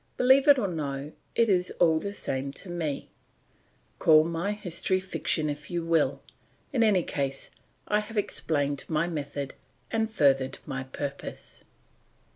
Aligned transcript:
Believe 0.17 0.47
it 0.47 0.57
or 0.57 0.67
no, 0.67 1.11
it 1.35 1.47
is 1.47 1.69
all 1.79 1.99
the 1.99 2.11
same 2.11 2.51
to 2.53 2.71
me; 2.71 3.11
call 3.99 4.23
my 4.23 4.51
history 4.53 4.99
fiction 4.99 5.47
if 5.47 5.69
you 5.69 5.85
will; 5.85 6.23
in 6.73 6.81
any 6.81 7.03
case 7.03 7.51
I 7.87 7.99
have 7.99 8.17
explained 8.17 8.83
my 8.89 9.07
method 9.07 9.53
and 9.91 10.09
furthered 10.09 10.57
my 10.65 10.85
purpose. 10.85 11.63